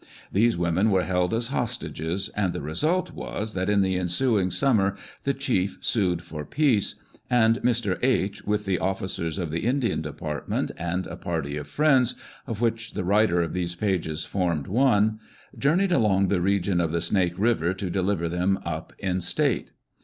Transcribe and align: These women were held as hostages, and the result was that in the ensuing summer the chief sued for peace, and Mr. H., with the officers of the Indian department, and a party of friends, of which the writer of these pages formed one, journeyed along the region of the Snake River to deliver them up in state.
These 0.31 0.57
women 0.57 0.89
were 0.89 1.03
held 1.03 1.31
as 1.31 1.49
hostages, 1.49 2.29
and 2.29 2.53
the 2.53 2.61
result 2.63 3.11
was 3.13 3.53
that 3.53 3.69
in 3.69 3.81
the 3.81 3.97
ensuing 3.99 4.49
summer 4.49 4.95
the 5.25 5.33
chief 5.35 5.77
sued 5.81 6.23
for 6.23 6.43
peace, 6.43 6.95
and 7.29 7.57
Mr. 7.61 7.99
H., 8.01 8.43
with 8.43 8.65
the 8.65 8.79
officers 8.79 9.37
of 9.37 9.51
the 9.51 9.59
Indian 9.59 10.01
department, 10.01 10.71
and 10.75 11.05
a 11.05 11.15
party 11.15 11.55
of 11.55 11.67
friends, 11.67 12.15
of 12.47 12.61
which 12.61 12.93
the 12.95 13.03
writer 13.03 13.43
of 13.43 13.53
these 13.53 13.75
pages 13.75 14.25
formed 14.25 14.65
one, 14.65 15.19
journeyed 15.55 15.91
along 15.91 16.29
the 16.29 16.41
region 16.41 16.81
of 16.81 16.91
the 16.91 16.99
Snake 16.99 17.37
River 17.37 17.71
to 17.75 17.91
deliver 17.91 18.27
them 18.27 18.57
up 18.65 18.93
in 18.97 19.21
state. 19.21 19.71